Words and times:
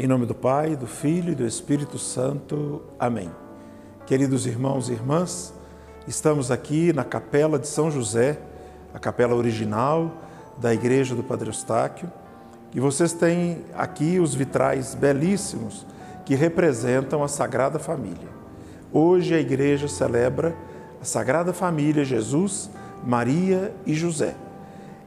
Em 0.00 0.06
nome 0.06 0.26
do 0.26 0.34
Pai, 0.34 0.76
do 0.76 0.86
Filho 0.86 1.32
e 1.32 1.34
do 1.34 1.44
Espírito 1.44 1.98
Santo. 1.98 2.82
Amém. 3.00 3.32
Queridos 4.06 4.46
irmãos 4.46 4.88
e 4.88 4.92
irmãs, 4.92 5.52
estamos 6.06 6.52
aqui 6.52 6.92
na 6.92 7.02
capela 7.02 7.58
de 7.58 7.66
São 7.66 7.90
José, 7.90 8.38
a 8.94 8.98
capela 9.00 9.34
original 9.34 10.12
da 10.56 10.72
Igreja 10.72 11.16
do 11.16 11.24
Padre 11.24 11.48
Eustáquio, 11.48 12.08
e 12.72 12.78
vocês 12.78 13.12
têm 13.12 13.64
aqui 13.74 14.20
os 14.20 14.36
vitrais 14.36 14.94
belíssimos 14.94 15.84
que 16.24 16.36
representam 16.36 17.24
a 17.24 17.26
Sagrada 17.26 17.80
Família. 17.80 18.28
Hoje 18.92 19.34
a 19.34 19.40
igreja 19.40 19.88
celebra 19.88 20.54
a 21.02 21.04
Sagrada 21.04 21.52
Família, 21.52 22.04
Jesus, 22.04 22.70
Maria 23.04 23.74
e 23.84 23.94
José. 23.94 24.36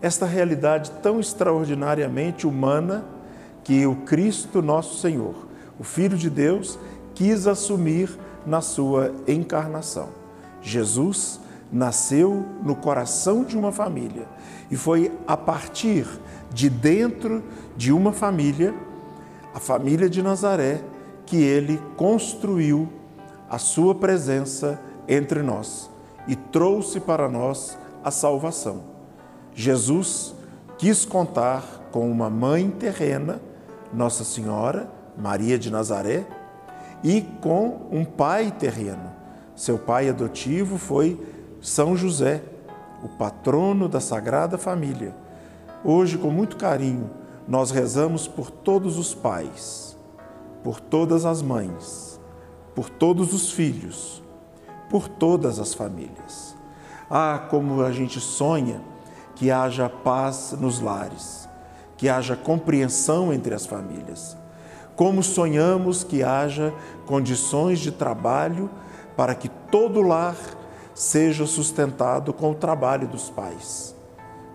Esta 0.02 0.26
realidade 0.26 0.91
tão 1.02 1.17
extraordinariamente 1.17 2.45
humana 2.45 3.20
que 3.63 3.85
o 3.85 3.95
Cristo 3.97 4.61
nosso 4.61 4.99
Senhor, 4.99 5.35
o 5.79 5.83
Filho 5.83 6.17
de 6.17 6.29
Deus, 6.29 6.77
quis 7.13 7.47
assumir 7.47 8.09
na 8.45 8.61
sua 8.61 9.13
encarnação. 9.27 10.09
Jesus 10.61 11.39
nasceu 11.71 12.45
no 12.63 12.75
coração 12.75 13.43
de 13.43 13.57
uma 13.57 13.71
família 13.71 14.27
e 14.70 14.75
foi 14.75 15.11
a 15.25 15.37
partir 15.37 16.05
de 16.53 16.70
dentro 16.70 17.43
de 17.77 17.91
uma 17.91 18.11
família, 18.11 18.73
a 19.53 19.59
família 19.59 20.09
de 20.09 20.21
Nazaré, 20.21 20.81
que 21.25 21.37
ele 21.37 21.81
construiu 21.95 22.89
a 23.49 23.57
sua 23.57 23.95
presença 23.95 24.81
entre 25.07 25.41
nós 25.41 25.89
e 26.27 26.35
trouxe 26.35 26.99
para 26.99 27.29
nós 27.29 27.77
a 28.03 28.12
salvação. 28.12 28.84
Jesus 29.53 30.35
quis 30.77 31.05
contar 31.05 31.89
com 31.91 32.09
uma 32.09 32.29
mãe 32.29 32.70
terrena 32.70 33.41
nossa 33.93 34.23
Senhora, 34.23 34.89
Maria 35.17 35.57
de 35.57 35.70
Nazaré, 35.70 36.25
e 37.03 37.21
com 37.41 37.87
um 37.91 38.05
pai 38.05 38.51
terreno. 38.51 39.11
Seu 39.55 39.77
pai 39.77 40.09
adotivo 40.09 40.77
foi 40.77 41.20
São 41.61 41.95
José, 41.95 42.43
o 43.03 43.09
patrono 43.09 43.89
da 43.89 43.99
Sagrada 43.99 44.57
Família. 44.57 45.15
Hoje, 45.84 46.17
com 46.17 46.29
muito 46.29 46.57
carinho, 46.57 47.09
nós 47.47 47.71
rezamos 47.71 48.27
por 48.27 48.51
todos 48.51 48.97
os 48.97 49.13
pais, 49.13 49.97
por 50.63 50.79
todas 50.79 51.25
as 51.25 51.41
mães, 51.41 52.19
por 52.75 52.89
todos 52.89 53.34
os 53.34 53.51
filhos, 53.51 54.21
por 54.89 55.07
todas 55.07 55.59
as 55.59 55.73
famílias. 55.73 56.55
Ah, 57.09 57.47
como 57.49 57.81
a 57.81 57.91
gente 57.91 58.19
sonha 58.19 58.81
que 59.35 59.51
haja 59.51 59.89
paz 59.89 60.55
nos 60.59 60.79
lares 60.79 61.41
que 62.02 62.10
haja 62.10 62.35
compreensão 62.35 63.32
entre 63.32 63.54
as 63.54 63.68
famílias. 63.68 64.35
Como 64.96 65.22
sonhamos 65.22 66.03
que 66.03 66.24
haja 66.24 66.74
condições 67.06 67.78
de 67.78 67.91
trabalho 67.91 68.72
para 69.16 69.35
que 69.35 69.47
todo 69.47 70.02
lar 70.02 70.35
seja 70.96 71.46
sustentado 71.46 72.34
com 72.34 72.50
o 72.50 72.56
trabalho 72.56 73.08
dos 73.08 73.30
pais. 73.30 73.96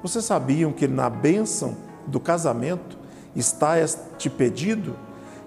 Vocês 0.03 0.25
sabiam 0.25 0.73
que 0.73 0.89
na 0.89 1.09
bênção 1.09 1.77
do 2.05 2.19
casamento 2.19 2.99
está 3.37 3.79
este 3.79 4.29
pedido 4.29 4.97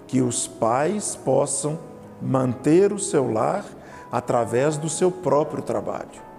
que 0.06 0.22
os 0.22 0.48
pais 0.48 1.14
possam 1.22 1.78
manter 2.18 2.94
o 2.94 2.98
seu 2.98 3.30
lar 3.30 3.66
através 4.10 4.78
do 4.78 4.88
seu 4.88 5.10
próprio 5.10 5.62
trabalho. 5.62 6.29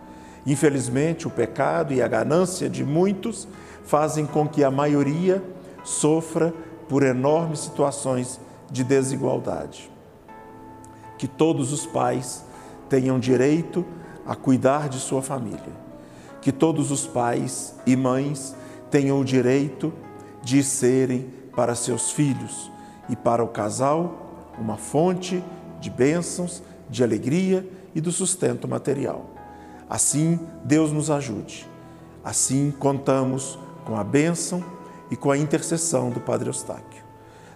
Infelizmente, 0.45 1.27
o 1.27 1.29
pecado 1.29 1.93
e 1.93 2.01
a 2.01 2.07
ganância 2.07 2.69
de 2.69 2.83
muitos 2.83 3.47
fazem 3.83 4.25
com 4.25 4.47
que 4.47 4.63
a 4.63 4.71
maioria 4.71 5.43
sofra 5.83 6.53
por 6.89 7.03
enormes 7.03 7.59
situações 7.59 8.39
de 8.71 8.83
desigualdade. 8.83 9.89
Que 11.17 11.27
todos 11.27 11.71
os 11.71 11.85
pais 11.85 12.43
tenham 12.89 13.19
direito 13.19 13.85
a 14.25 14.35
cuidar 14.35 14.89
de 14.89 14.99
sua 14.99 15.21
família. 15.21 15.81
Que 16.41 16.51
todos 16.51 16.89
os 16.89 17.05
pais 17.05 17.75
e 17.85 17.95
mães 17.95 18.55
tenham 18.89 19.19
o 19.19 19.25
direito 19.25 19.93
de 20.43 20.63
serem 20.63 21.29
para 21.55 21.75
seus 21.75 22.11
filhos 22.11 22.71
e 23.07 23.15
para 23.15 23.43
o 23.43 23.47
casal 23.47 24.51
uma 24.57 24.77
fonte 24.77 25.43
de 25.79 25.89
bênçãos, 25.89 26.61
de 26.89 27.03
alegria 27.03 27.67
e 27.95 28.01
do 28.01 28.11
sustento 28.11 28.67
material. 28.67 29.40
Assim, 29.91 30.39
Deus 30.63 30.89
nos 30.89 31.11
ajude. 31.11 31.67
Assim, 32.23 32.73
contamos 32.79 33.59
com 33.83 33.97
a 33.97 34.05
bênção 34.05 34.63
e 35.11 35.17
com 35.17 35.29
a 35.29 35.37
intercessão 35.37 36.09
do 36.09 36.21
Padre 36.21 36.47
Eustáquio. 36.47 37.03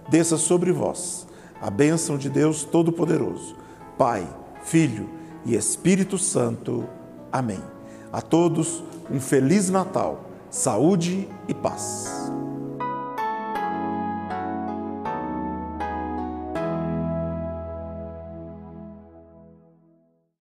Desça 0.10 0.36
sobre 0.36 0.74
vós 0.74 1.26
a 1.62 1.70
bênção 1.70 2.18
de 2.18 2.30
Deus 2.30 2.66
Todo-Poderoso, 2.66 3.56
Pai, 3.98 4.28
Filho 4.66 5.10
e 5.46 5.56
Espírito 5.56 6.18
Santo. 6.18 6.84
Amém. 7.32 7.64
A 8.12 8.22
todos 8.22 8.84
um 9.10 9.22
feliz 9.22 9.70
Natal, 9.70 10.26
saúde 10.50 11.30
e 11.48 11.54
paz. 11.54 12.25